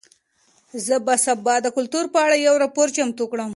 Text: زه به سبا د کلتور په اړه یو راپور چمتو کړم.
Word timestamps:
زه 0.85 0.95
به 1.05 1.15
سبا 1.25 1.55
د 1.61 1.67
کلتور 1.77 2.05
په 2.13 2.19
اړه 2.25 2.35
یو 2.37 2.55
راپور 2.63 2.87
چمتو 2.95 3.25
کړم. 3.31 3.49